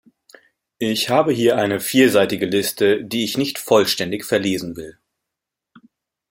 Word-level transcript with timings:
Ich 0.79 1.11
habe 1.11 1.31
hier 1.31 1.57
eine 1.59 1.79
vierseitige 1.79 2.47
Liste, 2.47 3.03
die 3.03 3.23
ich 3.23 3.37
nicht 3.37 3.59
vollständig 3.59 4.25
verlesen 4.25 4.75
will. 4.75 4.97